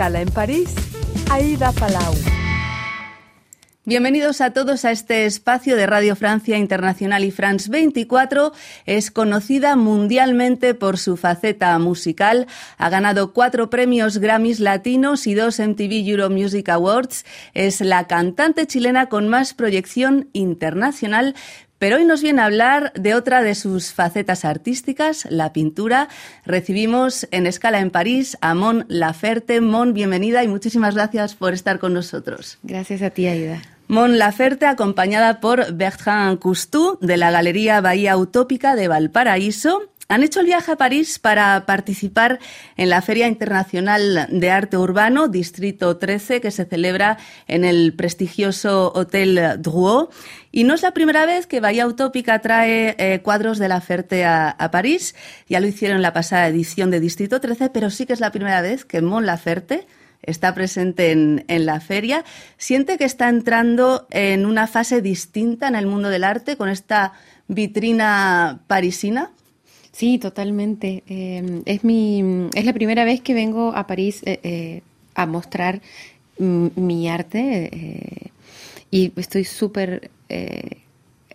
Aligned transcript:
en 0.00 0.30
París, 0.30 0.74
Aida 1.30 1.72
Palau. 1.72 2.14
Bienvenidos 3.84 4.40
a 4.40 4.50
todos 4.54 4.86
a 4.86 4.92
este 4.92 5.26
espacio 5.26 5.76
de 5.76 5.86
Radio 5.86 6.16
Francia 6.16 6.56
Internacional 6.56 7.22
y 7.22 7.30
France 7.30 7.70
24. 7.70 8.52
Es 8.86 9.10
conocida 9.10 9.76
mundialmente 9.76 10.72
por 10.72 10.96
su 10.96 11.18
faceta 11.18 11.78
musical. 11.78 12.46
Ha 12.78 12.88
ganado 12.88 13.34
cuatro 13.34 13.68
premios 13.68 14.16
Grammys 14.16 14.58
latinos 14.58 15.26
y 15.26 15.34
dos 15.34 15.60
MTV 15.60 16.08
Euro 16.08 16.30
Music 16.30 16.70
Awards. 16.70 17.26
Es 17.52 17.82
la 17.82 18.06
cantante 18.06 18.66
chilena 18.66 19.10
con 19.10 19.28
más 19.28 19.52
proyección 19.52 20.30
internacional, 20.32 21.34
pero 21.80 21.96
hoy 21.96 22.04
nos 22.04 22.20
viene 22.20 22.42
a 22.42 22.44
hablar 22.44 22.92
de 22.92 23.14
otra 23.14 23.42
de 23.42 23.54
sus 23.54 23.94
facetas 23.94 24.44
artísticas, 24.44 25.26
la 25.30 25.54
pintura. 25.54 26.08
Recibimos 26.44 27.26
en 27.30 27.46
escala 27.46 27.80
en 27.80 27.90
París 27.90 28.36
a 28.42 28.54
Mon 28.54 28.84
Laferte. 28.88 29.62
Mon, 29.62 29.94
bienvenida 29.94 30.44
y 30.44 30.48
muchísimas 30.48 30.94
gracias 30.94 31.34
por 31.34 31.54
estar 31.54 31.78
con 31.78 31.94
nosotros. 31.94 32.58
Gracias 32.62 33.00
a 33.00 33.08
ti, 33.08 33.26
Aida. 33.26 33.62
Mon 33.88 34.18
Laferte, 34.18 34.66
acompañada 34.66 35.40
por 35.40 35.72
Bertrand 35.72 36.38
Cousteau 36.38 36.98
de 37.00 37.16
la 37.16 37.30
Galería 37.30 37.80
Bahía 37.80 38.18
Utópica 38.18 38.76
de 38.76 38.86
Valparaíso, 38.86 39.90
han 40.10 40.24
hecho 40.24 40.40
el 40.40 40.46
viaje 40.46 40.72
a 40.72 40.76
París 40.76 41.20
para 41.20 41.64
participar 41.66 42.40
en 42.76 42.90
la 42.90 43.00
Feria 43.00 43.28
Internacional 43.28 44.26
de 44.28 44.50
Arte 44.50 44.76
Urbano, 44.76 45.28
Distrito 45.28 45.98
13, 45.98 46.40
que 46.40 46.50
se 46.50 46.64
celebra 46.64 47.16
en 47.46 47.64
el 47.64 47.94
prestigioso 47.94 48.92
Hotel 48.92 49.40
Drouot. 49.58 50.10
Y 50.50 50.64
no 50.64 50.74
es 50.74 50.82
la 50.82 50.90
primera 50.90 51.26
vez 51.26 51.46
que 51.46 51.60
Bahía 51.60 51.86
Utópica 51.86 52.40
trae 52.40 52.96
eh, 52.98 53.20
cuadros 53.22 53.58
de 53.60 53.68
la 53.68 53.80
Ferte 53.80 54.24
a, 54.24 54.56
París. 54.72 55.14
Ya 55.48 55.60
lo 55.60 55.68
hicieron 55.68 55.98
en 55.98 56.02
la 56.02 56.12
pasada 56.12 56.48
edición 56.48 56.90
de 56.90 56.98
Distrito 56.98 57.40
13, 57.40 57.70
pero 57.70 57.88
sí 57.88 58.04
que 58.04 58.12
es 58.12 58.20
la 58.20 58.32
primera 58.32 58.62
vez 58.62 58.84
que 58.84 59.02
Mon 59.02 59.26
Laferte 59.26 59.86
está 60.22 60.52
presente 60.54 61.12
en, 61.12 61.44
en, 61.46 61.66
la 61.66 61.78
feria. 61.78 62.24
¿Siente 62.56 62.98
que 62.98 63.04
está 63.04 63.28
entrando 63.28 64.08
en 64.10 64.44
una 64.44 64.66
fase 64.66 65.02
distinta 65.02 65.68
en 65.68 65.76
el 65.76 65.86
mundo 65.86 66.08
del 66.08 66.24
arte 66.24 66.56
con 66.56 66.68
esta 66.68 67.12
vitrina 67.46 68.58
parisina? 68.66 69.30
Sí, 70.00 70.18
totalmente. 70.18 71.02
Em, 71.08 71.60
es, 71.66 71.84
mi, 71.84 72.48
es 72.54 72.64
la 72.64 72.72
primera 72.72 73.04
vez 73.04 73.20
que 73.20 73.34
vengo 73.34 73.76
a 73.76 73.86
París 73.86 74.22
eh, 74.24 74.40
eh, 74.42 74.80
a 75.14 75.26
mostrar 75.26 75.82
mi 76.38 77.06
arte 77.10 77.68
eh, 77.70 78.30
y 78.90 79.12
estoy 79.16 79.44
súper 79.44 80.10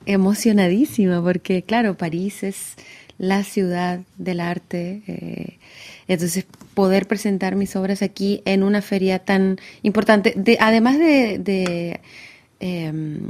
emocionadísima 0.07 1.21
porque, 1.21 1.61
claro, 1.61 1.95
París 1.95 2.41
es 2.41 2.73
la 3.19 3.43
ciudad 3.43 3.99
del 4.17 4.39
arte. 4.39 5.59
entonces, 6.07 6.47
poder 6.73 7.05
presentar 7.05 7.55
mis 7.55 7.75
obras 7.75 8.01
aquí 8.01 8.41
en 8.45 8.63
una 8.63 8.81
feria 8.81 9.19
tan 9.19 9.57
importante, 9.83 10.33
de, 10.35 10.57
además 10.59 10.97
de, 10.97 11.37
de, 11.37 11.99
em, 12.59 13.29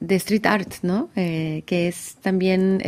de 0.00 0.14
street 0.14 0.46
art, 0.46 0.72
¿no? 0.80 1.10
que 1.14 1.88
es 1.88 2.16
también 2.22 2.80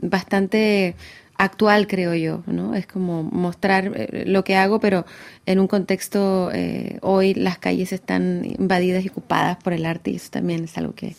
bastante 0.00 0.94
actual, 1.40 1.86
creo 1.86 2.14
yo, 2.14 2.42
¿no? 2.46 2.74
Es 2.74 2.86
como 2.86 3.22
mostrar 3.22 3.92
eh, 3.96 4.24
lo 4.26 4.44
que 4.44 4.56
hago, 4.56 4.78
pero 4.78 5.06
en 5.46 5.58
un 5.58 5.68
contexto, 5.68 6.50
eh, 6.52 6.98
hoy 7.00 7.32
las 7.32 7.58
calles 7.58 7.92
están 7.92 8.44
invadidas 8.44 9.04
y 9.04 9.08
ocupadas 9.08 9.56
por 9.56 9.72
el 9.72 9.86
arte 9.86 10.10
y 10.10 10.16
eso 10.16 10.28
también 10.30 10.64
es 10.64 10.76
algo 10.76 10.94
que, 10.94 11.16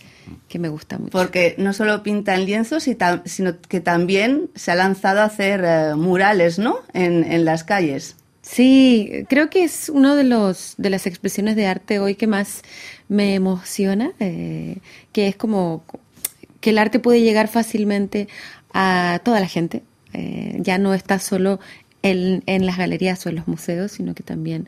me 0.60 0.70
gusta 0.70 1.00
mucho. 1.00 1.12
Porque 1.12 1.56
no 1.58 1.74
solo 1.74 2.04
pinta 2.04 2.36
en 2.36 2.46
lienzos, 2.46 2.88
sino 3.26 3.62
que 3.62 3.80
también 3.80 4.52
se 4.54 4.72
ha 4.72 4.76
lanzado 4.76 5.22
a 5.22 5.26
hacer 5.26 5.64
eh, 5.66 5.96
murales, 5.96 6.60
¿no? 6.60 6.78
En, 6.94 7.24
en 7.24 7.44
las 7.44 7.64
calles. 7.64 8.16
Sí, 8.44 9.26
creo 9.28 9.50
que 9.50 9.64
es 9.64 9.90
uno 9.90 10.16
de 10.16 10.24
los 10.24 10.76
de 10.78 10.90
las 10.90 11.08
expresiones 11.08 11.56
de 11.56 11.68
arte 11.68 12.00
hoy 12.00 12.16
que 12.16 12.28
más 12.28 12.62
me 13.08 13.36
emociona, 13.36 14.14
que 14.18 14.82
es 15.14 15.36
como 15.36 15.84
que 16.62 16.70
el 16.70 16.78
arte 16.78 17.00
puede 17.00 17.22
llegar 17.22 17.48
fácilmente 17.48 18.28
a 18.74 19.20
toda 19.24 19.40
la 19.40 19.48
gente. 19.48 19.84
Eh, 20.14 20.58
ya 20.60 20.78
no 20.78 20.94
está 20.94 21.20
solo 21.20 21.60
en, 22.04 22.44
en, 22.46 22.66
las 22.66 22.78
galerías 22.78 23.26
o 23.26 23.30
en 23.30 23.36
los 23.36 23.48
museos, 23.48 23.92
sino 23.92 24.14
que 24.14 24.24
también 24.24 24.68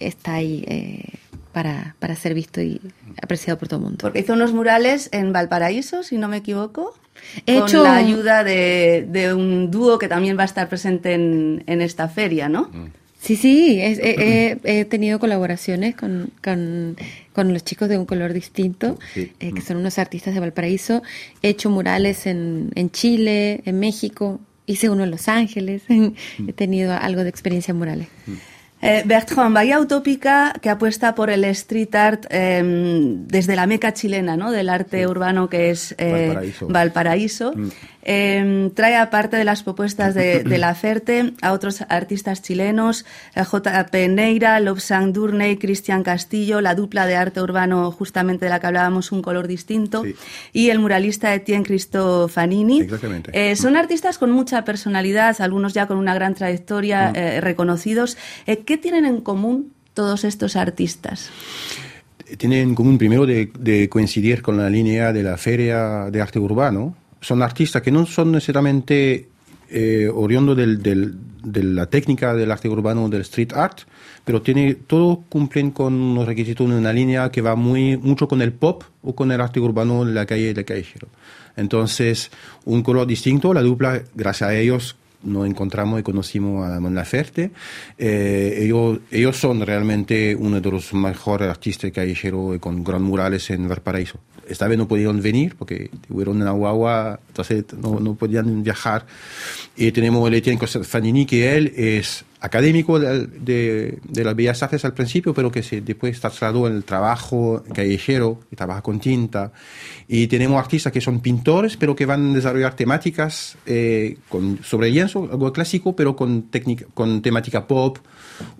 está 0.00 0.34
ahí 0.34 0.64
eh, 0.66 1.18
para, 1.52 1.96
para, 1.98 2.16
ser 2.16 2.34
visto 2.34 2.60
y 2.60 2.80
apreciado 3.22 3.58
por 3.58 3.68
todo 3.68 3.80
el 3.80 3.84
mundo. 3.84 3.98
Porque 4.00 4.20
hizo 4.20 4.32
unos 4.32 4.52
murales 4.52 5.08
en 5.12 5.32
Valparaíso, 5.32 6.02
si 6.02 6.16
no 6.16 6.28
me 6.28 6.38
equivoco, 6.38 6.94
He 7.46 7.58
con 7.58 7.68
hecho... 7.68 7.82
la 7.84 7.96
ayuda 7.96 8.44
de, 8.44 9.06
de, 9.08 9.34
un 9.34 9.70
dúo 9.70 9.98
que 9.98 10.08
también 10.08 10.36
va 10.38 10.42
a 10.42 10.46
estar 10.46 10.68
presente 10.68 11.12
en, 11.12 11.62
en 11.66 11.82
esta 11.82 12.08
feria, 12.08 12.48
¿no? 12.48 12.70
Mm. 12.72 13.01
Sí, 13.22 13.36
sí, 13.36 13.78
he, 13.80 14.84
tenido 14.90 15.20
colaboraciones 15.20 15.94
con, 15.94 16.32
con, 16.42 16.96
con, 17.32 17.52
los 17.52 17.62
chicos 17.62 17.88
de 17.88 17.96
Un 17.96 18.04
Color 18.04 18.32
Distinto, 18.32 18.98
eh, 19.14 19.52
que 19.54 19.60
son 19.60 19.76
unos 19.76 20.00
artistas 20.00 20.34
de 20.34 20.40
Valparaíso. 20.40 21.02
He 21.40 21.50
hecho 21.50 21.70
murales 21.70 22.26
en, 22.26 22.72
en 22.74 22.90
Chile, 22.90 23.62
en 23.64 23.78
México, 23.78 24.40
hice 24.66 24.90
uno 24.90 25.04
en 25.04 25.12
Los 25.12 25.28
Ángeles. 25.28 25.84
he 26.48 26.52
tenido 26.52 26.94
algo 26.94 27.22
de 27.22 27.28
experiencia 27.28 27.70
en 27.70 27.78
murales. 27.78 28.08
Mm. 28.26 28.32
Eh, 28.84 29.04
Bertrand, 29.06 29.54
Bahía 29.54 29.78
Utópica, 29.78 30.52
que 30.60 30.68
apuesta 30.68 31.14
por 31.14 31.30
el 31.30 31.44
street 31.44 31.94
art 31.94 32.26
em, 32.30 33.28
desde 33.28 33.54
la 33.54 33.68
meca 33.68 33.94
chilena, 33.94 34.36
¿no? 34.36 34.50
Del 34.50 34.68
arte 34.68 35.06
urbano 35.06 35.48
que 35.48 35.70
es 35.70 35.94
eh, 35.98 36.52
Valparaíso. 36.62 37.52
Mm. 37.54 37.68
Em, 38.04 38.70
trae 38.70 38.96
aparte 38.96 39.36
de 39.36 39.44
las 39.44 39.62
propuestas 39.62 40.14
de, 40.14 40.42
la 40.58 40.74
FERTE 40.74 41.34
a 41.40 41.52
otros 41.52 41.82
artistas 41.88 42.42
chilenos, 42.42 43.04
eh, 43.34 43.44
J.P. 43.44 44.08
Neira, 44.08 44.58
Lobsang 44.58 45.12
Durney, 45.12 45.56
Cristian 45.56 46.02
Castillo, 46.02 46.60
la 46.60 46.74
dupla 46.74 47.06
de 47.06 47.14
arte 47.14 47.40
urbano 47.40 47.92
justamente 47.92 48.46
de 48.46 48.50
la 48.50 48.58
que 48.58 48.66
hablábamos, 48.66 49.12
Un 49.12 49.22
color 49.22 49.46
distinto, 49.46 50.02
y 50.52 50.70
el 50.70 50.80
muralista 50.80 51.32
Etienne 51.32 51.64
Cristofanini. 51.64 52.80
Exactamente. 52.80 53.30
Eh, 53.34 53.54
son 53.54 53.76
artistas 53.76 54.18
con 54.18 54.32
mucha 54.32 54.64
personalidad, 54.64 55.40
algunos 55.40 55.72
ya 55.72 55.86
con 55.86 55.96
una 55.96 56.14
gran 56.14 56.34
trayectoria, 56.34 57.10
mm. 57.10 57.16
eh, 57.16 57.40
reconocidos. 57.40 58.16
¿Qué 58.46 58.78
tienen 58.78 59.04
en 59.04 59.20
común 59.20 59.72
todos 59.94 60.24
estos 60.24 60.56
artistas? 60.56 61.30
Tienen 62.38 62.70
en 62.70 62.74
común 62.74 62.98
primero 62.98 63.26
de 63.26 63.88
coincidir 63.90 64.42
con 64.42 64.56
la 64.56 64.68
línea 64.70 65.12
de 65.12 65.22
la 65.22 65.36
Feria 65.36 66.10
de 66.10 66.20
Arte 66.20 66.38
Urbano, 66.38 66.96
son 67.22 67.42
artistas 67.42 67.80
que 67.80 67.90
no 67.90 68.04
son 68.04 68.32
necesariamente 68.32 69.28
eh, 69.70 70.10
oriundos 70.12 70.54
del, 70.54 70.82
de 70.82 71.62
la 71.62 71.86
técnica 71.86 72.34
del 72.34 72.50
arte 72.50 72.68
urbano 72.68 73.08
del 73.08 73.22
street 73.22 73.54
art, 73.54 73.80
pero 74.24 74.42
tiene, 74.42 74.74
todos 74.74 75.20
cumplen 75.30 75.70
con 75.70 76.14
los 76.14 76.26
requisitos 76.26 76.68
de 76.68 76.76
una 76.76 76.92
línea 76.92 77.30
que 77.30 77.40
va 77.40 77.56
muy, 77.56 77.96
mucho 77.96 78.28
con 78.28 78.42
el 78.42 78.52
pop 78.52 78.84
o 79.02 79.14
con 79.14 79.32
el 79.32 79.40
arte 79.40 79.60
urbano 79.60 80.04
de 80.04 80.12
la 80.12 80.26
calle 80.26 80.52
de 80.52 80.64
callejero. 80.64 81.08
Entonces, 81.56 82.30
un 82.64 82.82
color 82.82 83.06
distinto, 83.06 83.54
la 83.54 83.62
dupla, 83.62 84.02
gracias 84.14 84.50
a 84.50 84.54
ellos, 84.54 84.96
nos 85.24 85.46
encontramos 85.46 86.00
y 86.00 86.02
conocimos 86.02 86.68
a 86.68 86.80
Mon 86.80 86.94
Laferte. 86.94 87.50
Eh, 87.98 88.58
ellos, 88.60 89.00
ellos 89.10 89.36
son 89.36 89.64
realmente 89.64 90.34
uno 90.34 90.60
de 90.60 90.70
los 90.70 90.92
mejores 90.94 91.48
artistas 91.48 91.90
callejeros 91.92 92.58
con 92.58 92.84
gran 92.84 93.02
murales 93.02 93.50
en 93.50 93.68
Valparaíso 93.68 94.18
esta 94.48 94.68
vez 94.68 94.78
no 94.78 94.88
pudieron 94.88 95.20
venir 95.20 95.56
porque 95.56 95.90
tuvieron 96.06 96.40
una 96.40 96.50
guagua, 96.50 97.20
entonces 97.28 97.64
no, 97.78 98.00
no 98.00 98.14
podían 98.14 98.62
viajar. 98.62 99.06
Y 99.76 99.92
tenemos 99.92 100.26
el 100.28 100.34
Etienne 100.34 100.66
Fanini, 100.66 101.26
que 101.26 101.56
él 101.56 101.72
es 101.76 102.24
académico 102.42 102.98
de, 102.98 103.98
de, 104.02 104.24
las 104.24 104.34
Bellas 104.34 104.62
Artes 104.64 104.84
al 104.84 104.94
principio, 104.94 105.32
pero 105.32 105.50
que 105.52 105.62
se, 105.62 105.80
después 105.80 106.20
trasladó 106.20 106.66
en 106.66 106.74
el 106.74 106.84
trabajo 106.84 107.62
callejero, 107.72 108.40
y 108.50 108.56
trabaja 108.56 108.82
con 108.82 108.98
tinta. 108.98 109.52
Y 110.08 110.26
tenemos 110.26 110.58
artistas 110.58 110.92
que 110.92 111.00
son 111.00 111.20
pintores, 111.20 111.76
pero 111.76 111.94
que 111.94 112.04
van 112.04 112.32
a 112.32 112.34
desarrollar 112.34 112.74
temáticas 112.74 113.56
eh, 113.64 114.18
con, 114.28 114.58
sobre 114.64 114.90
lienzo, 114.90 115.28
algo 115.30 115.52
clásico, 115.52 115.94
pero 115.94 116.16
con, 116.16 116.42
técnica, 116.50 116.84
con 116.92 117.22
temática 117.22 117.66
pop, 117.68 117.98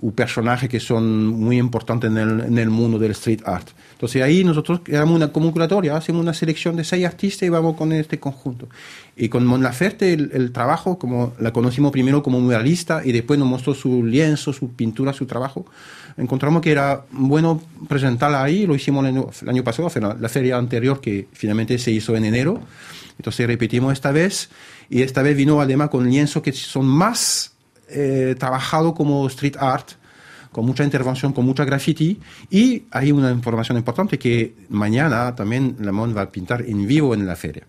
o 0.01 0.13
personajes 0.13 0.69
que 0.69 0.79
son 0.79 1.27
muy 1.27 1.59
importantes 1.59 2.09
en 2.09 2.19
el, 2.19 2.41
en 2.41 2.59
el 2.59 2.71
mundo 2.71 3.01
del 3.01 3.11
street 3.11 3.41
art. 3.45 3.69
Entonces 3.95 4.23
ahí 4.23 4.45
nosotros 4.45 4.81
éramos 4.87 5.17
una 5.17 5.33
como 5.33 5.53
curatoria, 5.53 5.97
hacemos 5.97 6.23
una 6.23 6.35
selección 6.35 6.77
de 6.77 6.85
seis 6.85 7.05
artistas 7.05 7.47
y 7.47 7.49
vamos 7.49 7.77
con 7.77 7.93
este 7.93 8.19
conjunto. 8.19 8.69
Y 9.17 9.29
con 9.29 9.45
Mon 9.45 9.63
Laferte 9.63 10.13
el, 10.13 10.31
el, 10.33 10.53
trabajo, 10.53 10.99
como 10.99 11.35
la 11.39 11.53
conocimos 11.53 11.93
primero 11.93 12.23
como 12.23 12.41
muralista 12.41 13.03
y 13.05 13.13
después 13.13 13.39
nos 13.39 13.49
mostró 13.49 13.72
su 13.75 14.05
lienzo, 14.05 14.53
su 14.53 14.73
pintura, 14.73 15.13
su 15.13 15.27
trabajo, 15.27 15.67
encontramos 16.17 16.63
que 16.63 16.73
era 16.73 17.05
bueno 17.11 17.63
presentarla 17.89 18.43
ahí, 18.43 18.67
lo 18.67 18.75
hicimos 18.75 19.05
el 19.05 19.09
año, 19.09 19.31
el 19.43 19.49
año 19.49 19.65
pasado, 19.65 19.91
la 20.19 20.29
feria 20.29 20.57
anterior 20.57 21.01
que 21.01 21.29
finalmente 21.33 21.79
se 21.79 21.91
hizo 21.91 22.17
en 22.17 22.25
enero, 22.25 22.61
entonces 23.19 23.47
repetimos 23.47 23.93
esta 23.93 24.11
vez 24.11 24.51
y 24.89 25.03
esta 25.03 25.23
vez 25.23 25.37
vino 25.37 25.61
además 25.61 25.91
con 25.91 26.09
lienzos 26.09 26.43
que 26.43 26.53
son 26.53 26.87
más 26.87 27.53
eh, 27.89 28.35
trabajados 28.39 28.95
como 28.95 29.27
street 29.27 29.57
art, 29.59 29.93
con 30.51 30.67
mucha 30.67 30.85
intervención, 30.85 31.33
con 31.33 31.45
mucha 31.45 31.65
graffiti. 31.65 32.21
Y 32.51 32.85
hay 32.91 33.13
una 33.13 33.31
información 33.31 33.79
importante 33.79 34.19
que 34.19 34.55
mañana 34.69 35.35
también 35.35 35.77
la 35.81 35.93
MON 35.93 36.17
va 36.17 36.23
a 36.23 36.31
pintar 36.31 36.63
en 36.63 36.87
vivo 36.87 37.15
en 37.15 37.27
la 37.27 37.37
feria. 37.37 37.67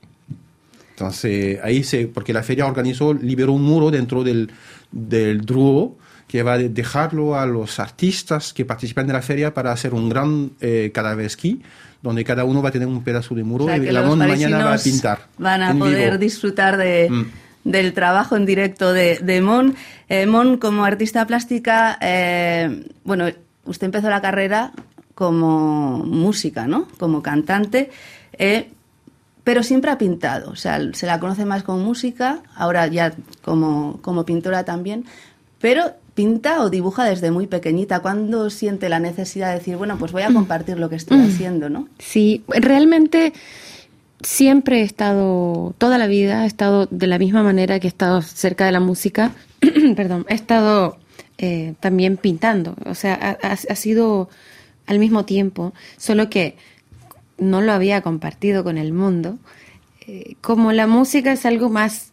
Entonces, 0.94 1.60
ahí 1.63 1.84
se, 1.84 2.07
porque 2.07 2.34
la 2.34 2.44
feria 2.44 2.66
organizó, 2.66 3.13
liberó 3.13 3.54
un 3.54 3.63
muro 3.63 3.90
dentro 3.90 4.24
del, 4.24 4.51
del 4.92 5.42
Druo 5.42 5.98
que 6.28 6.44
va 6.44 6.54
a 6.54 6.57
dejarlo 6.57 7.36
a 7.36 7.45
los 7.45 7.80
artistas 7.80 8.54
que 8.54 8.66
participan 8.66 9.06
de 9.07 9.13
la 9.13 9.22
feria 9.22 9.54
para 9.54 9.72
hacer 9.72 9.94
un 9.94 10.10
gran 10.10 10.51
eh, 10.62 10.92
esquí 11.19 11.62
donde 12.01 12.24
cada 12.24 12.44
uno 12.44 12.62
va 12.62 12.69
a 12.69 12.72
tener 12.72 12.88
un 12.88 13.01
pedazo 13.01 13.34
de 13.34 13.44
muro 13.44 13.74
y 13.74 13.80
la 13.80 14.01
mañana 14.04 14.66
va 14.66 14.74
a 14.74 14.78
pintar. 14.78 15.28
Van 15.38 15.63
a 15.63 15.74
poder 15.74 16.19
disfrutar 16.19 16.75
de, 16.78 17.10
mm. 17.10 17.25
del 17.63 17.94
trabajo 17.94 18.36
en 18.36 18.45
directo 18.45 18.92
de, 18.92 19.19
de 19.19 19.42
Mon. 19.42 19.75
Eh, 20.10 20.25
Mon, 20.25 20.57
como 20.57 20.84
artista 20.84 21.25
plástica, 21.25 21.98
eh, 22.01 22.88
bueno, 23.06 23.28
usted 23.66 23.86
empezó 23.86 24.10
la 24.10 24.22
carrera 24.22 24.74
como 25.16 26.00
música, 26.00 26.68
¿no? 26.68 26.90
Como 27.00 27.24
cantante. 27.24 27.90
Eh, 28.38 28.69
pero 29.44 29.63
siempre 29.63 29.92
ha 29.92 29.98
pintado, 29.98 30.51
o 30.51 30.56
sea, 30.56 30.80
se 30.94 31.06
la 31.06 31.19
conoce 31.19 31.45
más 31.45 31.63
como 31.63 31.80
música, 31.80 32.42
ahora 32.56 32.88
ya 32.88 33.13
como, 33.44 34.00
como 34.01 34.25
pintora 34.25 34.63
también, 34.63 35.06
pero 35.60 35.94
pinta 36.13 36.62
o 36.62 36.69
dibuja 36.69 37.06
desde 37.06 37.31
muy 37.31 37.48
pequeñita. 37.48 38.01
¿Cuándo 38.01 38.50
siente 38.50 38.90
la 38.90 39.00
necesidad 39.00 39.50
de 39.50 39.60
decir, 39.60 39.78
bueno, 39.78 39.98
pues 39.98 40.12
voy 40.12 40.22
a 40.22 40.30
mm. 40.30 40.34
compartir 40.34 40.78
lo 40.78 40.90
que 40.90 40.95
estoy 40.95 41.18
mm. 41.18 41.25
haciendo, 41.25 41.69
¿no? 41.69 41.88
Sí, 42.00 42.44
realmente 42.48 43.34
siempre 44.22 44.81
he 44.81 44.84
estado, 44.84 45.74
toda 45.78 45.98
la 45.98 46.07
vida 46.07 46.44
he 46.44 46.48
estado 46.48 46.88
de 46.90 47.07
la 47.07 47.19
misma 47.19 47.44
manera 47.44 47.80
que 47.80 47.88
he 47.88 47.90
estado 47.90 48.22
cerca 48.22 48.66
de 48.66 48.72
la 48.72 48.80
música, 48.80 49.31
perdón, 49.95 50.25
he 50.30 50.36
estado 50.36 50.98
eh, 51.38 51.74
también 51.80 52.18
pintando, 52.18 52.75
o 52.86 52.95
sea, 52.95 53.38
ha, 53.42 53.75
sido 53.75 54.30
al 54.86 55.00
mismo 55.00 55.25
tiempo, 55.25 55.74
solo 55.98 56.30
que 56.30 56.57
no 57.44 57.62
lo 57.62 57.74
había 57.74 58.01
compartido 58.01 58.63
con 58.63 58.78
el 58.78 58.94
mundo. 58.94 59.38
Eh, 60.07 60.36
como 60.42 60.72
la 60.72 60.88
música 60.88 61.31
es 61.31 61.45
algo 61.45 61.69
más 61.69 62.12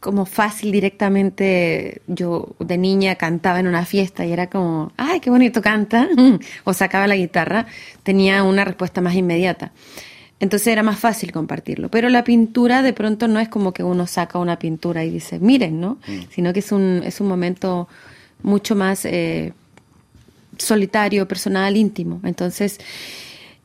como 0.00 0.26
fácil 0.26 0.70
directamente. 0.70 2.02
Yo 2.06 2.54
de 2.58 2.76
niña 2.76 3.14
cantaba 3.14 3.60
en 3.60 3.66
una 3.66 3.86
fiesta 3.86 4.26
y 4.26 4.32
era 4.32 4.50
como, 4.50 4.92
ay, 4.96 5.20
qué 5.20 5.30
bonito 5.30 5.62
canta, 5.62 6.08
o 6.64 6.74
sacaba 6.74 7.06
la 7.06 7.16
guitarra, 7.16 7.66
tenía 8.02 8.42
una 8.42 8.64
respuesta 8.64 9.00
más 9.00 9.14
inmediata. 9.14 9.72
Entonces 10.40 10.66
era 10.68 10.82
más 10.82 10.98
fácil 10.98 11.32
compartirlo. 11.32 11.88
Pero 11.90 12.10
la 12.10 12.22
pintura 12.22 12.82
de 12.82 12.92
pronto 12.92 13.28
no 13.28 13.40
es 13.40 13.48
como 13.48 13.72
que 13.72 13.82
uno 13.82 14.06
saca 14.06 14.38
una 14.38 14.58
pintura 14.58 15.04
y 15.04 15.10
dice, 15.10 15.38
miren, 15.38 15.80
¿no? 15.80 15.98
Mm. 16.06 16.20
Sino 16.30 16.52
que 16.52 16.58
es 16.58 16.70
un, 16.70 17.02
es 17.04 17.20
un 17.20 17.28
momento 17.28 17.88
mucho 18.42 18.76
más 18.76 19.06
eh, 19.06 19.54
solitario, 20.58 21.26
personal, 21.26 21.76
íntimo. 21.76 22.20
Entonces 22.24 22.78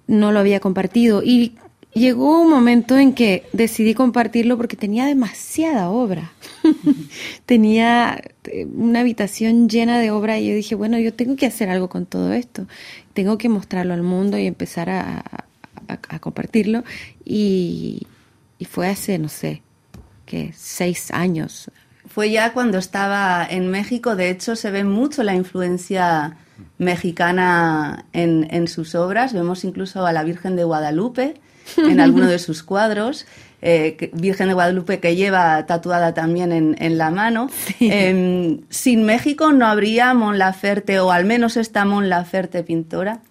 no 0.09 0.31
lo 0.31 0.39
había 0.39 0.59
compartido. 0.59 1.21
Y 1.23 1.55
llegó 1.93 2.41
un 2.41 2.49
momento 2.49 2.97
en 2.97 3.13
que 3.13 3.47
decidí 3.53 3.93
compartirlo 3.93 4.57
porque 4.57 4.75
tenía 4.75 5.05
demasiada 5.05 5.89
obra. 5.89 6.33
tenía 7.45 8.19
eh, 8.45 8.65
una 8.73 9.01
habitación 9.01 9.69
llena 9.69 9.99
de 9.99 10.11
obra 10.11 10.39
y 10.39 10.49
yo 10.49 10.55
dije, 10.55 10.75
bueno, 10.75 10.97
yo 10.97 11.13
tengo 11.13 11.35
que 11.35 11.45
hacer 11.45 11.69
algo 11.69 11.89
con 11.89 12.07
todo 12.07 12.33
esto. 12.33 12.67
Tengo 13.13 13.37
que 13.37 13.49
mostrarlo 13.49 13.93
al 13.93 14.01
mundo 14.01 14.37
y 14.37 14.47
empezar 14.47 14.89
a, 14.89 15.23
compartirlo. 16.19 16.83
Y, 17.23 18.07
fue 18.69 18.87
hace, 18.89 19.17
no 19.17 19.29
sé, 19.29 19.61
que 20.25 20.51
seis 20.55 21.11
años. 21.11 21.71
Fue 22.07 22.29
ya 22.29 22.53
cuando 22.53 22.77
estaba 22.77 23.47
en 23.49 23.69
México. 23.69 24.15
De 24.15 24.29
hecho, 24.29 24.55
se 24.55 24.69
ve 24.69 24.83
mucho 24.83 25.23
la 25.23 25.33
influencia 25.33 26.37
mexicana 26.77 28.05
en, 28.13 28.47
en 28.51 28.67
sus 28.67 28.95
obras. 28.95 29.33
Vemos 29.33 29.63
incluso 29.63 30.05
a 30.05 30.11
la 30.11 30.23
Virgen 30.23 30.55
de 30.55 30.63
Guadalupe 30.63 31.35
en 31.77 31.99
alguno 31.99 32.27
de 32.27 32.39
sus 32.39 32.63
cuadros. 32.63 33.25
Eh, 33.61 34.09
Virgen 34.13 34.47
de 34.47 34.53
Guadalupe 34.53 34.99
que 34.99 35.15
lleva 35.15 35.65
tatuada 35.65 36.13
también 36.13 36.75
en, 36.77 36.97
la 36.97 37.11
mano. 37.11 37.49
Em, 37.79 38.61
sin 38.69 39.03
México 39.03 39.51
no 39.51 39.67
habría 39.67 40.13
Mon 40.13 40.37
Laferte, 40.37 40.99
o 40.99 41.11
al 41.11 41.25
menos 41.25 41.57
esta 41.57 41.85
Mon 41.85 42.09
Laferte 42.09 42.63
pintora. 42.63 43.21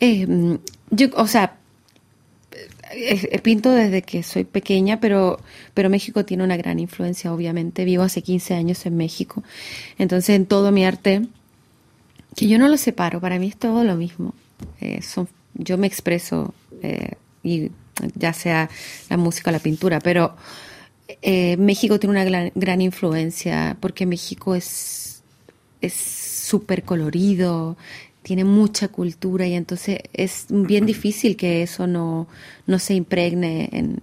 Em, 0.00 0.58
yo, 0.90 1.08
o 1.14 1.26
sea, 1.26 1.56
eh, 2.92 3.28
eh, 3.30 3.38
pinto 3.40 3.70
desde 3.70 4.02
que 4.02 4.22
soy 4.22 4.44
pequeña, 4.44 4.98
pero, 4.98 5.40
pero 5.74 5.90
México 5.90 6.24
tiene 6.24 6.42
una 6.42 6.56
gran 6.56 6.80
influencia, 6.80 7.32
obviamente. 7.32 7.84
Vivo 7.84 8.02
hace 8.02 8.22
15 8.22 8.54
años 8.54 8.84
en 8.86 8.96
México. 8.96 9.44
Entonces, 9.98 10.30
en 10.30 10.46
todo 10.46 10.72
mi 10.72 10.84
arte, 10.84 11.28
que 12.34 12.48
yo 12.48 12.58
no 12.58 12.68
lo 12.68 12.76
separo, 12.76 13.20
para 13.20 13.38
mí 13.38 13.48
es 13.48 13.56
todo 13.56 13.84
lo 13.84 13.96
mismo. 13.96 14.34
son, 15.02 15.28
yo 15.54 15.78
me 15.78 15.86
expreso 15.86 16.54
eh, 16.82 17.12
y 17.42 17.70
ya 18.14 18.32
sea 18.32 18.70
la 19.10 19.16
música 19.16 19.50
o 19.50 19.52
la 19.52 19.58
pintura, 19.58 19.98
pero 20.00 20.36
eh, 21.22 21.56
México 21.56 21.98
tiene 21.98 22.20
una 22.20 22.50
gran, 22.54 22.80
influencia 22.80 23.76
porque 23.80 24.06
México 24.06 24.54
es 24.54 25.22
súper 25.80 26.82
colorido, 26.82 27.76
tiene 28.28 28.44
mucha 28.44 28.88
cultura 28.88 29.46
y 29.46 29.54
entonces 29.54 30.00
es 30.12 30.46
bien 30.50 30.84
difícil 30.84 31.34
que 31.34 31.62
eso 31.62 31.86
no, 31.86 32.28
no 32.66 32.78
se 32.78 32.92
impregne 32.92 33.70
en, 33.72 34.02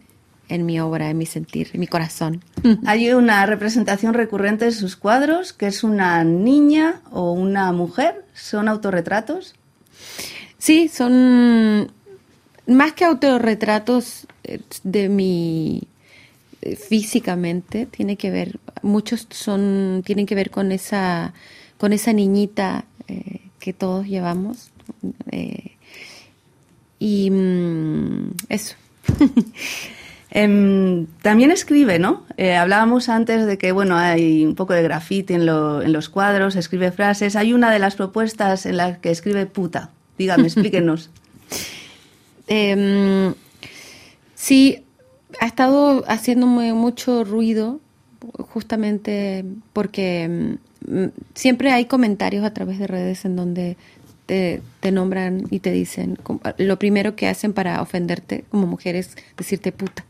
en 0.50 0.66
mi 0.66 0.80
obra, 0.80 1.10
en 1.10 1.18
mi 1.18 1.26
sentir, 1.26 1.70
en 1.74 1.80
mi 1.80 1.88
corazón. 1.88 2.44
Hay 2.86 3.12
una 3.14 3.46
representación 3.46 4.14
recurrente 4.14 4.66
de 4.66 4.72
sus 4.72 4.96
cuadros, 4.96 5.54
que 5.54 5.68
es 5.68 5.84
una 5.84 6.24
niña 6.24 7.02
o 7.12 7.32
una 7.32 7.72
mujer. 7.72 8.26
¿Son 8.34 8.68
autorretratos? 8.68 9.56
Sí, 10.58 10.88
son 10.88 11.92
más 12.68 12.94
que 12.94 13.06
autorretratos 13.06 14.28
eh, 14.44 14.60
de 14.84 15.10
mi 15.10 15.84
eh, 16.62 16.76
físicamente 16.76 17.86
tiene 17.86 18.16
que 18.18 18.32
ver 18.32 18.60
muchos 18.82 19.28
son 19.30 20.02
tienen 20.06 20.26
que 20.26 20.36
ver 20.36 20.50
con 20.50 20.72
esa 20.72 21.34
con 21.78 21.94
esa 21.94 22.14
niñita 22.14 22.86
eh, 23.08 23.42
que 23.60 23.74
todos 23.74 24.08
llevamos 24.08 24.72
y 27.00 27.30
mm, 27.30 28.32
eso 28.50 28.76
em, 30.36 31.08
también 31.22 31.52
escribe, 31.52 32.00
¿no? 32.00 32.24
hablábamos 32.58 33.10
antes 33.10 33.46
de 33.46 33.58
que, 33.58 33.72
bueno, 33.72 33.98
hay 33.98 34.46
un 34.46 34.56
poco 34.56 34.74
de 34.74 34.84
graffiti 34.84 35.34
en, 35.34 35.42
en 35.42 35.94
los 35.94 36.10
cuadros, 36.10 36.56
escribe 36.56 36.92
frases. 36.92 37.36
Hay 37.36 37.54
una 37.54 37.72
de 37.72 37.80
las 37.80 37.96
propuestas 37.96 38.66
en 38.66 38.78
las 38.78 38.98
que 39.00 39.12
escribe 39.12 39.46
puta. 39.46 39.92
Dígame, 40.18 40.44
explíquenos. 40.44 41.10
Eh, 42.48 43.34
sí, 44.36 44.86
ha 45.39 45.48
estado 45.48 46.04
haciendo 46.08 46.46
mucho 46.46 47.24
ruido 47.24 47.80
justamente 48.50 49.46
porque 49.74 50.58
mm, 50.88 51.06
siempre 51.34 51.72
hay 51.72 51.86
comentarios 51.86 52.46
a 52.46 52.54
través 52.54 52.80
de 52.80 52.88
redes 52.88 53.25
en 53.25 53.36
donde 53.36 53.77
te, 54.25 54.62
nombran 54.91 55.46
y 55.51 55.60
te 55.60 55.72
dicen, 55.72 56.17
lo 56.58 56.79
primero 56.79 57.15
que 57.15 57.27
hacen 57.27 57.53
para 57.53 57.82
ofenderte 57.82 58.46
como 58.50 58.67
mujer 58.67 58.96
es 58.96 59.15
decirte 59.38 59.72
puta. 59.72 60.05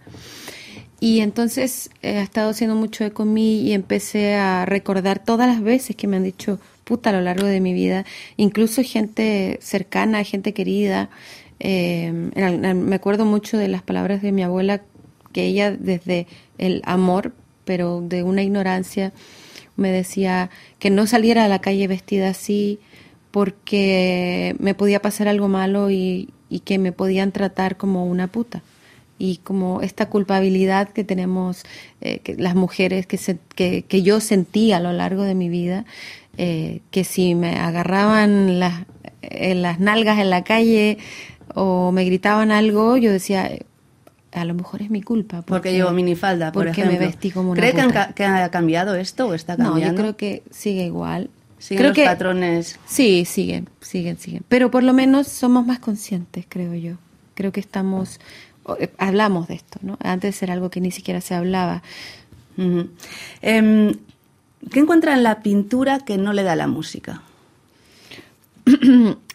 Y 1.00 1.20
entonces 1.20 1.90
eh, 2.02 2.18
ha 2.18 2.22
estado 2.22 2.52
haciendo 2.52 2.76
mucho 2.76 3.04
eco 3.04 3.24
en 3.24 3.34
mí 3.34 3.62
y 3.62 3.74
empecé 3.74 4.36
a 4.36 4.66
recordar 4.66 5.24
todas 5.24 5.48
las 5.48 5.62
veces 5.62 5.96
que 5.96 6.08
me 6.08 6.18
han 6.18 6.24
dicho 6.24 6.60
puta 6.86 7.10
a 7.10 7.14
lo 7.14 7.22
largo 7.22 7.48
de 7.48 7.60
mi 7.60 7.74
vida, 7.74 8.06
incluso 8.38 8.82
gente 8.84 9.58
cercana, 9.62 10.24
gente 10.24 10.54
querida, 10.54 11.10
eh, 11.60 12.12
me 12.12 12.96
acuerdo 12.96 13.26
mucho 13.26 13.58
de 13.58 13.68
las 13.68 13.82
palabras 13.82 14.22
de 14.22 14.32
mi 14.32 14.44
abuela, 14.44 14.82
que 15.34 15.46
ella 15.46 15.72
desde 15.72 16.28
el 16.58 16.82
amor, 16.86 17.34
pero 17.66 18.02
de 18.02 18.24
una 18.24 18.44
ignorancia, 18.44 19.14
me 19.76 19.92
decía 19.92 20.50
que 20.80 20.90
no 20.90 21.08
saliera 21.08 21.46
a 21.46 21.50
la 21.50 21.60
calle 21.60 21.88
vestida 21.88 22.30
así 22.30 22.80
porque 23.36 24.56
me 24.60 24.76
podía 24.76 25.02
pasar 25.02 25.28
algo 25.28 25.50
malo 25.50 25.92
y, 25.92 26.30
que 26.64 26.78
me 26.78 26.94
podían 26.94 27.34
tratar 27.34 27.76
como 27.76 28.06
una 28.06 28.28
puta. 28.28 28.62
Y 29.20 29.42
como 29.44 29.82
esta 29.82 30.08
culpabilidad 30.08 30.88
que 30.88 31.04
tenemos 31.04 31.64
eh, 32.00 32.20
que 32.20 32.36
las 32.36 32.56
mujeres, 32.56 33.06
que, 33.08 33.18
se, 33.18 33.38
que, 33.54 33.82
que, 33.82 34.04
yo 34.04 34.22
sentí 34.22 34.72
a 34.72 34.80
lo 34.80 34.94
largo 34.94 35.24
de 35.24 35.36
mi 35.36 35.50
vida, 35.50 35.84
eh, 36.38 36.80
que 36.92 37.04
si 37.04 37.36
me 37.36 37.60
agarraban 37.60 38.58
las, 38.58 38.86
las 39.22 39.82
nalgas 39.82 40.20
en 40.20 40.30
la 40.30 40.46
calle, 40.46 40.98
o 41.54 41.92
me 41.92 42.06
gritaban 42.06 42.52
algo, 42.52 42.96
yo 42.96 43.12
decía, 43.12 43.52
a 44.32 44.46
lo 44.46 44.54
mejor 44.54 44.82
es 44.82 44.90
mi 44.90 45.02
culpa. 45.02 45.42
Porque, 45.42 45.74
llevo 45.74 45.92
minifalda, 45.92 46.54
por 46.54 46.68
porque 46.68 46.86
me 46.86 46.98
vestí 46.98 47.32
como 47.32 47.52
una 47.52 47.60
¿Cree 47.60 47.74
que, 48.16 48.24
ha 48.24 48.50
cambiado 48.50 48.96
esto 48.96 49.28
o 49.28 49.34
está 49.34 49.58
cambiando? 49.58 49.82
No, 49.82 49.92
yo 49.92 49.94
creo 49.94 50.16
que 50.16 50.44
sigue 50.52 50.86
igual. 50.86 51.30
¿Siguen 51.66 51.80
creo 51.80 51.90
los 51.90 51.96
que, 51.96 52.06
patrones? 52.06 52.80
Sí, 52.86 53.26
siguen, 53.26 53.68
siguen, 53.82 54.20
siguen. 54.20 54.44
Pero 54.48 54.70
por 54.70 54.84
lo 54.84 54.94
menos 54.94 55.28
somos 55.28 55.66
más 55.66 55.80
conscientes, 55.80 56.46
creo 56.48 56.76
yo. 56.76 56.98
Creo 57.34 57.52
que 57.52 57.60
estamos, 57.60 58.20
eh, 58.78 58.92
hablamos 59.00 59.48
de 59.48 59.56
esto, 59.56 59.80
¿no? 59.82 59.98
Antes 60.00 60.44
era 60.44 60.54
algo 60.54 60.70
que 60.70 60.80
ni 60.80 60.92
siquiera 60.92 61.22
se 61.22 61.34
hablaba. 61.34 61.82
Em, 63.42 63.96
¿Qué 64.72 64.80
encuentra 64.80 65.16
en 65.16 65.24
la 65.24 65.42
pintura 65.42 66.02
que 66.02 66.20
no 66.20 66.34
le 66.34 66.44
da 66.44 66.56
la 66.56 66.68
música? 66.68 67.24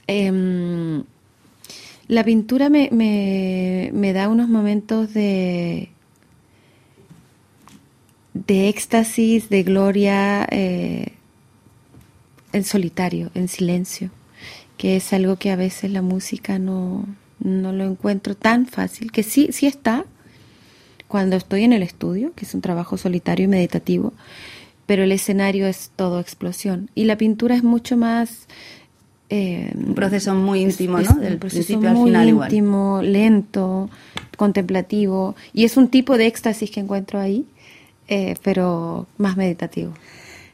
eh, 0.06 1.02
la 2.06 2.24
pintura 2.24 2.68
me, 2.70 3.90
me, 3.92 4.12
da 4.12 4.28
unos 4.28 4.48
momentos 4.48 5.12
de, 5.14 5.90
de 8.34 8.68
éxtasis, 8.68 9.48
de 9.48 9.64
gloria, 9.64 10.46
eh, 10.48 11.14
en 12.52 12.64
solitario, 12.64 13.30
en 13.34 13.48
silencio, 13.48 14.10
que 14.76 14.96
es 14.96 15.12
algo 15.12 15.36
que 15.36 15.50
a 15.50 15.56
veces 15.56 15.90
la 15.90 16.02
música 16.02 16.58
no, 16.58 17.04
no 17.38 17.72
lo 17.72 17.84
encuentro 17.84 18.34
tan 18.34 18.66
fácil, 18.66 19.12
que 19.12 19.22
sí, 19.22 19.48
sí 19.52 19.66
está 19.66 20.04
cuando 21.08 21.36
estoy 21.36 21.64
en 21.64 21.72
el 21.72 21.82
estudio, 21.82 22.32
que 22.36 22.44
es 22.44 22.54
un 22.54 22.60
trabajo 22.60 22.96
solitario 22.96 23.44
y 23.44 23.48
meditativo, 23.48 24.12
pero 24.86 25.02
el 25.02 25.12
escenario 25.12 25.66
es 25.66 25.90
todo 25.96 26.20
explosión. 26.20 26.88
Y 26.94 27.04
la 27.04 27.16
pintura 27.16 27.56
es 27.56 27.64
mucho 27.64 27.96
más... 27.96 28.46
Eh, 29.28 29.72
un 29.74 29.94
proceso 29.94 30.34
muy 30.34 30.62
íntimo, 30.62 31.00
¿no? 31.00 31.14
Del 31.14 31.38
principio 31.38 31.88
al 31.88 31.96
final 31.96 32.28
íntimo, 32.28 33.00
lento, 33.02 33.90
contemplativo, 34.36 35.34
y 35.52 35.64
es 35.64 35.76
un 35.76 35.88
tipo 35.88 36.16
de 36.16 36.26
éxtasis 36.26 36.70
que 36.70 36.80
encuentro 36.80 37.18
ahí, 37.18 37.44
eh, 38.08 38.34
pero 38.42 39.06
más 39.18 39.36
meditativo. 39.36 39.92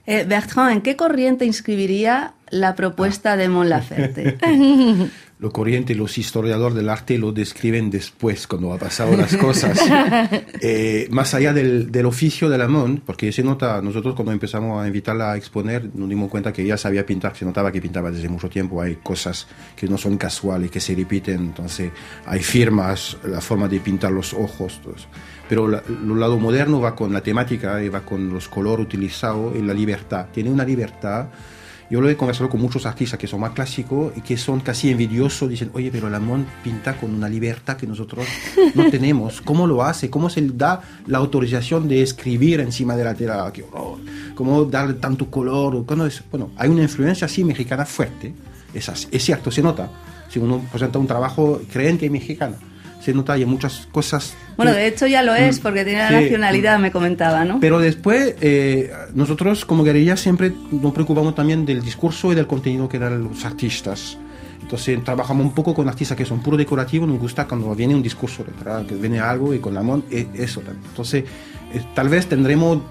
Eh, 0.06 0.24
Bertrand, 0.24 0.72
¿en 0.72 0.80
qué 0.82 0.94
corriente 0.94 1.44
inscribiría 1.44 2.34
la 2.50 2.76
propuesta 2.76 3.36
de 3.36 3.48
Mon 3.48 3.68
Laferte? 3.68 4.38
lo 5.40 5.50
corriente, 5.50 5.96
los 5.96 6.16
historiadores 6.16 6.76
del 6.76 6.88
arte 6.88 7.18
lo 7.18 7.32
describen 7.32 7.90
después, 7.90 8.46
cuando 8.46 8.72
ha 8.72 8.78
pasado 8.78 9.16
las 9.16 9.36
cosas. 9.36 9.78
Eh, 10.60 11.08
más 11.10 11.34
allá 11.34 11.52
del, 11.52 11.92
del, 11.92 12.06
oficio 12.06 12.48
de 12.48 12.58
la 12.58 12.66
Mon, 12.66 13.02
porque 13.04 13.30
se 13.30 13.42
nota, 13.42 13.80
nosotros 13.82 14.14
cuando 14.14 14.32
empezamos 14.32 14.82
a 14.82 14.86
invitarla 14.86 15.32
a 15.32 15.36
exponer, 15.36 15.90
nos 15.94 16.08
dimos 16.08 16.30
cuenta 16.30 16.52
que 16.52 16.62
ella 16.62 16.76
sabía 16.76 17.04
pintar, 17.04 17.36
se 17.36 17.44
notaba 17.44 17.70
que 17.70 17.80
pintaba 17.80 18.10
desde 18.10 18.28
mucho 18.28 18.48
tiempo, 18.48 18.80
hay 18.80 18.96
cosas 18.96 19.46
que 19.76 19.86
no 19.86 19.98
son 19.98 20.16
casuales, 20.16 20.70
que 20.70 20.80
se 20.80 20.94
repiten, 20.94 21.36
entonces 21.36 21.90
hay 22.24 22.40
firmas, 22.40 23.16
la 23.24 23.40
forma 23.40 23.68
de 23.68 23.80
pintar 23.80 24.12
los 24.12 24.32
ojos, 24.32 24.80
todo 24.82 24.94
eso 24.94 25.08
pero 25.48 25.66
el 25.66 26.20
lado 26.20 26.38
moderno 26.38 26.80
va 26.80 26.94
con 26.94 27.12
la 27.12 27.20
temática 27.20 27.82
y 27.82 27.88
va 27.88 28.00
con 28.00 28.32
los 28.32 28.48
colores 28.48 28.86
utilizados 28.86 29.54
y 29.56 29.62
la 29.62 29.74
libertad. 29.74 30.26
Tiene 30.32 30.50
una 30.50 30.64
libertad. 30.64 31.26
Yo 31.88 32.00
lo 32.00 32.10
he 32.10 32.16
conversado 32.16 32.50
con 32.50 32.60
muchos 32.60 32.84
artistas 32.84 33.16
que 33.16 33.28
son 33.28 33.40
más 33.40 33.52
clásicos 33.52 34.12
y 34.16 34.20
que 34.20 34.36
son 34.36 34.58
casi 34.58 34.90
envidiosos. 34.90 35.48
Dicen, 35.48 35.70
oye, 35.72 35.90
pero 35.92 36.10
Lamont 36.10 36.48
pinta 36.64 36.96
con 36.96 37.14
una 37.14 37.28
libertad 37.28 37.76
que 37.76 37.86
nosotros 37.86 38.26
no 38.74 38.86
tenemos. 38.90 39.40
¿Cómo 39.40 39.68
lo 39.68 39.84
hace? 39.84 40.10
¿Cómo 40.10 40.28
se 40.28 40.40
le 40.40 40.52
da 40.52 40.82
la 41.06 41.18
autorización 41.18 41.86
de 41.86 42.02
escribir 42.02 42.58
encima 42.58 42.96
de 42.96 43.04
la 43.04 43.14
tela? 43.14 43.52
¿Cómo 44.34 44.64
darle 44.64 44.94
tanto 44.94 45.30
color? 45.30 45.84
Bueno, 45.84 46.50
hay 46.56 46.68
una 46.68 46.82
influencia 46.82 47.26
así 47.26 47.44
mexicana 47.44 47.86
fuerte. 47.86 48.34
Es, 48.74 48.88
es 49.08 49.24
cierto, 49.24 49.52
se 49.52 49.62
nota. 49.62 49.88
Si 50.28 50.40
uno 50.40 50.66
presenta 50.72 50.98
un 50.98 51.06
trabajo, 51.06 51.60
creen 51.70 51.98
que 51.98 52.06
es 52.06 52.12
mexicano 52.12 52.56
se 53.06 53.14
nota 53.14 53.34
hay 53.34 53.44
muchas 53.46 53.86
cosas. 53.92 54.34
Bueno, 54.56 54.72
de 54.72 54.88
hecho 54.88 55.06
ya 55.06 55.22
lo 55.22 55.32
es, 55.32 55.60
mm, 55.60 55.62
porque 55.62 55.84
tiene 55.84 56.00
la 56.00 56.10
nacionalidad, 56.10 56.80
me 56.80 56.90
comentaba, 56.90 57.44
¿no? 57.44 57.60
Pero 57.60 57.78
después, 57.78 58.34
eh, 58.40 58.90
nosotros 59.14 59.64
como 59.64 59.84
guerrilla 59.84 60.16
siempre 60.16 60.52
nos 60.72 60.92
preocupamos 60.92 61.36
también 61.36 61.64
del 61.64 61.82
discurso 61.82 62.32
y 62.32 62.34
del 62.34 62.48
contenido 62.48 62.88
que 62.88 62.98
dan 62.98 63.22
los 63.22 63.44
artistas. 63.44 64.18
Entonces 64.60 65.04
trabajamos 65.04 65.46
un 65.46 65.54
poco 65.54 65.72
con 65.72 65.88
artistas 65.88 66.18
que 66.18 66.24
son 66.24 66.42
puro 66.42 66.56
decorativos, 66.56 67.08
nos 67.08 67.20
gusta 67.20 67.46
cuando 67.46 67.72
viene 67.76 67.94
un 67.94 68.02
discurso 68.02 68.42
detrás, 68.42 68.84
que 68.86 68.96
viene 68.96 69.20
algo 69.20 69.54
y 69.54 69.60
con 69.60 69.72
la 69.72 69.82
mon, 69.82 70.04
eh, 70.10 70.26
eso 70.34 70.62
también. 70.62 70.84
Entonces, 70.88 71.22
eh, 71.72 71.82
tal 71.94 72.08
vez 72.08 72.26
tendremos 72.26 72.82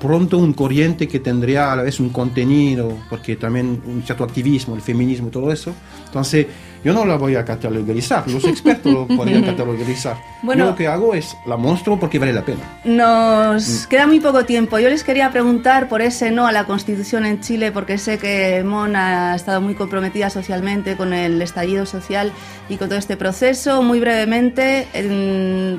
pronto 0.00 0.38
un 0.38 0.52
corriente 0.52 1.08
que 1.08 1.20
tendría 1.20 1.72
a 1.72 1.76
la 1.76 1.82
vez 1.82 2.00
un 2.00 2.10
contenido, 2.10 2.96
porque 3.08 3.36
también 3.36 3.80
un 3.86 4.02
cierto 4.02 4.24
activismo, 4.24 4.74
el 4.74 4.82
feminismo, 4.82 5.28
todo 5.28 5.52
eso. 5.52 5.72
Entonces, 6.06 6.46
yo 6.84 6.92
no 6.92 7.04
la 7.04 7.16
voy 7.16 7.34
a 7.34 7.44
categorizar, 7.44 8.28
los 8.28 8.44
expertos 8.46 8.92
lo 8.92 9.06
podrían 9.06 9.42
categorizar. 9.42 10.16
Bueno, 10.42 10.64
yo 10.64 10.70
lo 10.70 10.76
que 10.76 10.86
hago 10.86 11.14
es 11.14 11.36
la 11.46 11.56
monstruo 11.56 11.98
porque 11.98 12.18
vale 12.18 12.32
la 12.32 12.44
pena. 12.44 12.60
Nos 12.84 13.86
mm. 13.86 13.88
queda 13.88 14.06
muy 14.06 14.20
poco 14.20 14.44
tiempo. 14.44 14.78
Yo 14.78 14.88
les 14.88 15.04
quería 15.04 15.30
preguntar 15.30 15.88
por 15.88 16.02
ese 16.02 16.30
no 16.30 16.46
a 16.46 16.52
la 16.52 16.64
Constitución 16.64 17.26
en 17.26 17.40
Chile, 17.40 17.72
porque 17.72 17.98
sé 17.98 18.18
que 18.18 18.62
Mon 18.64 18.96
ha 18.96 19.34
estado 19.34 19.60
muy 19.60 19.74
comprometida 19.74 20.30
socialmente 20.30 20.96
con 20.96 21.12
el 21.12 21.42
estallido 21.42 21.86
social 21.86 22.32
y 22.68 22.76
con 22.76 22.88
todo 22.88 22.98
este 22.98 23.16
proceso. 23.16 23.82
Muy 23.82 24.00
brevemente, 24.00 24.86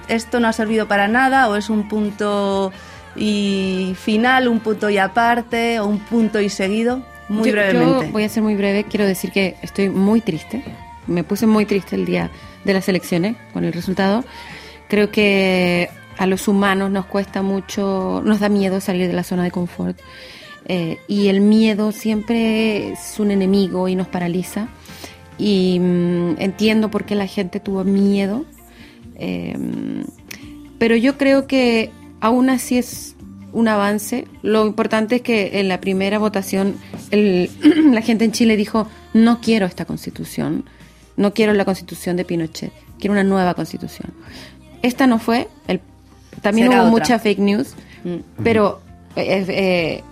¿esto 0.08 0.40
no 0.40 0.48
ha 0.48 0.54
servido 0.54 0.88
para 0.88 1.08
nada 1.08 1.50
o 1.50 1.56
es 1.56 1.70
un 1.70 1.88
punto 1.88 2.72
y 3.20 3.96
final, 3.96 4.48
un 4.48 4.62
punto 4.62 4.90
y 4.90 4.98
aparte 4.98 5.80
o 5.80 5.86
un 5.86 6.00
punto 6.00 6.40
y 6.40 6.50
seguido? 6.50 7.04
Muy 7.28 7.52
brevemente. 7.52 8.08
Yo 8.08 8.12
voy 8.12 8.24
a 8.24 8.30
ser 8.30 8.42
muy 8.42 8.56
breve. 8.56 8.86
Quiero 8.86 9.06
decir 9.06 9.32
que 9.32 9.58
estoy 9.62 9.90
muy 9.90 10.22
triste. 10.22 10.64
Me 11.06 11.24
puse 11.24 11.46
muy 11.46 11.66
triste 11.66 11.96
el 11.96 12.06
día 12.06 12.32
de 12.64 12.74
las 12.74 12.88
elecciones 12.88 13.36
con 13.54 13.66
el 13.66 13.74
resultado. 13.74 14.24
Creo 14.88 15.12
que 15.12 15.90
a 16.18 16.26
los 16.28 16.48
humanos 16.48 16.92
nos 16.92 17.06
cuesta 17.06 17.42
mucho, 17.42 18.22
nos 18.24 18.40
da 18.40 18.50
miedo 18.50 18.80
salir 18.80 19.08
de 19.08 19.14
la 19.14 19.24
zona 19.24 19.44
de 19.44 19.52
confort. 19.52 20.00
Eh, 20.66 20.98
y 21.08 21.28
el 21.28 21.42
miedo 21.42 21.92
siempre 21.92 22.94
es 22.94 23.20
un 23.20 23.32
enemigo 23.32 23.90
y 23.90 23.96
nos 23.96 24.08
paraliza. 24.08 24.70
Y 25.38 25.78
mm, 25.80 26.36
entiendo 26.40 26.90
por 26.90 27.06
qué 27.06 27.16
la 27.16 27.28
gente 27.28 27.60
tuvo 27.60 27.84
miedo. 27.84 28.46
Eh, 29.16 29.58
pero 30.78 30.96
yo 30.96 31.18
creo 31.18 31.46
que 31.46 31.92
aún 32.22 32.50
así 32.50 32.78
es 32.78 33.16
un 33.52 33.68
avance. 33.68 34.28
Lo 34.42 34.66
importante 34.66 35.18
es 35.18 35.22
que 35.22 35.60
en 35.60 35.68
la 35.68 35.82
primera 35.82 36.20
votación 36.20 36.76
la 37.12 38.02
gente 38.02 38.26
en 38.26 38.32
Chile 38.32 38.58
dijo, 38.58 38.88
no 39.14 39.42
quiero 39.42 39.66
esta 39.66 39.86
constitución, 39.86 40.66
no 41.18 41.34
quiero 41.34 41.54
la 41.54 41.66
constitución 41.66 42.16
de 42.16 42.26
Pinochet, 42.26 42.72
quiero 43.00 43.14
una 43.14 43.24
nueva 43.24 43.54
constitución. 43.54 44.14
Esta 44.82 45.08
no 45.08 45.20
fue, 45.20 45.48
el, 45.68 45.82
también 46.42 46.70
hubo 46.70 46.86
mucha 46.86 47.20
fake 47.20 47.40
news, 47.40 47.74
mm. 48.04 48.44
pero 48.44 48.82
eh, 49.16 49.46
eh, 49.48 50.04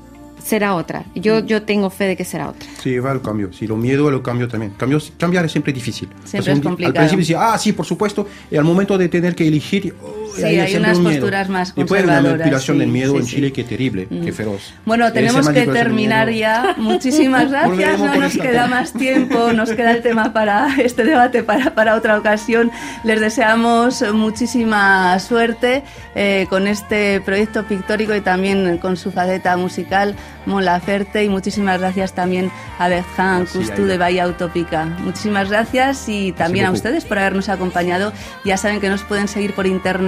será 0.43 0.75
otra. 0.75 1.05
Yo, 1.15 1.39
yo 1.39 1.63
tengo 1.63 1.89
fe 1.89 2.05
de 2.05 2.17
que 2.17 2.25
será 2.25 2.49
otra. 2.49 2.67
Sí, 2.81 2.97
va 2.99 3.11
al 3.11 3.21
cambio. 3.21 3.51
Sí, 3.53 3.67
lo 3.67 3.77
miedo 3.77 4.07
a 4.07 4.11
lo 4.11 4.23
cambio 4.23 4.47
también. 4.47 4.73
Cambios, 4.77 5.13
cambiar 5.17 5.45
es 5.45 5.51
siempre 5.51 5.73
difícil. 5.73 6.09
Siempre 6.25 6.53
es 6.53 6.59
complicado. 6.59 6.87
Al 6.87 7.09
principio 7.09 7.19
decía, 7.19 7.53
ah, 7.53 7.57
sí, 7.57 7.73
por 7.73 7.85
supuesto. 7.85 8.27
Y 8.49 8.57
al 8.57 8.63
momento 8.63 8.97
de 8.97 9.09
tener 9.09 9.35
que 9.35 9.47
elegir, 9.47 9.95
oh, 10.01 10.26
sí, 10.35 10.43
hay, 10.43 10.75
unas 10.75 10.99
posturas 10.99 11.49
más 11.49 11.73
Y 11.75 11.83
puede 11.83 12.03
una 12.03 12.21
manipulación 12.21 12.77
del 12.79 12.89
miedo 12.89 13.17
en 13.17 13.25
Chile 13.25 13.51
que 13.51 13.63
terrible, 13.63 14.07
mm. 14.09 14.23
que 14.23 14.31
feroz. 14.31 14.73
Bueno, 14.85 15.11
tenemos 15.11 15.49
que 15.49 15.65
terminar 15.65 16.29
ya. 16.31 16.75
Muchísimas 16.77 17.49
gracias. 17.49 17.99
no 17.99 18.15
nos 18.15 18.37
queda 18.37 18.67
más 18.67 18.93
tiempo. 18.93 19.53
Nos 19.53 19.71
queda 19.71 19.91
el 19.91 20.01
tema 20.01 20.33
para 20.33 20.67
este 20.77 21.03
debate 21.03 21.43
para, 21.43 21.73
para 21.75 21.95
otra 21.95 22.17
ocasión. 22.17 22.71
Les 23.03 23.19
deseamos 23.19 24.03
muchísima 24.13 25.17
suerte 25.19 25.83
eh, 26.15 26.47
con 26.49 26.67
este 26.67 27.21
proyecto 27.21 27.63
pictórico 27.65 28.15
y 28.15 28.21
también 28.21 28.77
con 28.77 28.97
su 28.97 29.11
faceta 29.11 29.57
musical. 29.57 30.15
Mola 30.45 30.79
Ferte 30.79 31.23
y 31.25 31.29
muchísimas 31.29 31.79
gracias 31.79 32.13
también 32.13 32.49
a 32.79 32.87
Bertrand 32.87 33.49
Custú 33.49 33.83
de 33.83 33.97
Bahía 33.97 34.27
Utópica. 34.27 34.85
Muchísimas 34.85 35.49
gracias 35.49 36.07
y 36.07 36.31
también 36.31 36.65
a 36.65 36.71
ustedes 36.71 37.03
por 37.03 37.19
habernos 37.19 37.49
acompañado. 37.49 38.13
Ya 38.45 38.57
saben 38.57 38.79
que 38.79 38.89
nos 38.89 39.03
pueden 39.03 39.27
seguir 39.27 39.53
por 39.53 39.67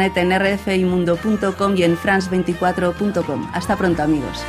internet 0.10 0.20
en 0.22 0.40
rfimundo.com 0.40 1.78
y 1.78 1.84
en 1.84 1.98
france24.com. 1.98 3.50
Hasta 3.54 3.76
pronto 3.76 4.04
amigos. 4.04 4.44